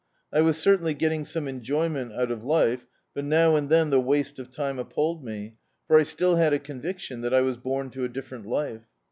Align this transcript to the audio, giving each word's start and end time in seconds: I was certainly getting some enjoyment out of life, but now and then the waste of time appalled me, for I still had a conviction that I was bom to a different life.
I 0.33 0.41
was 0.41 0.57
certainly 0.57 0.95
getting 0.95 1.25
some 1.25 1.47
enjoyment 1.47 2.11
out 2.13 2.31
of 2.31 2.43
life, 2.43 2.87
but 3.13 3.23
now 3.23 3.55
and 3.55 3.69
then 3.69 3.91
the 3.91 4.01
waste 4.01 4.39
of 4.39 4.49
time 4.49 4.79
appalled 4.79 5.23
me, 5.23 5.57
for 5.85 5.99
I 5.99 6.01
still 6.01 6.37
had 6.37 6.53
a 6.53 6.57
conviction 6.57 7.21
that 7.21 7.35
I 7.35 7.41
was 7.41 7.57
bom 7.57 7.91
to 7.91 8.03
a 8.03 8.09
different 8.09 8.47
life. 8.47 8.81